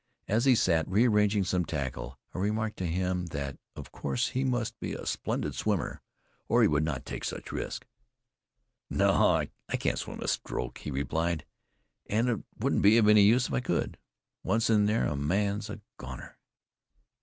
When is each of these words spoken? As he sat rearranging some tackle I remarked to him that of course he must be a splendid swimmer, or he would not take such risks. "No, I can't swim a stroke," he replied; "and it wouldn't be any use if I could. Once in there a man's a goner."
As 0.27 0.45
he 0.45 0.55
sat 0.55 0.87
rearranging 0.89 1.43
some 1.43 1.63
tackle 1.63 2.17
I 2.33 2.39
remarked 2.39 2.77
to 2.77 2.87
him 2.87 3.27
that 3.27 3.59
of 3.75 3.91
course 3.91 4.29
he 4.29 4.43
must 4.43 4.79
be 4.79 4.93
a 4.95 5.05
splendid 5.05 5.53
swimmer, 5.53 6.01
or 6.47 6.63
he 6.63 6.67
would 6.67 6.83
not 6.83 7.05
take 7.05 7.23
such 7.23 7.51
risks. 7.51 7.85
"No, 8.89 9.11
I 9.13 9.75
can't 9.77 9.99
swim 9.99 10.19
a 10.21 10.27
stroke," 10.27 10.79
he 10.79 10.89
replied; 10.89 11.45
"and 12.09 12.29
it 12.29 12.39
wouldn't 12.57 12.81
be 12.81 12.97
any 12.97 13.21
use 13.21 13.47
if 13.47 13.53
I 13.53 13.59
could. 13.59 13.99
Once 14.41 14.71
in 14.71 14.87
there 14.87 15.05
a 15.05 15.15
man's 15.15 15.69
a 15.69 15.79
goner." 15.97 16.39